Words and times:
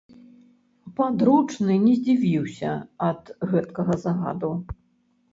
Падручны 0.99 1.75
не 1.83 1.91
здзівіўся 1.99 2.71
ад 3.09 3.21
гэткага 3.51 3.93
загаду. 4.07 4.51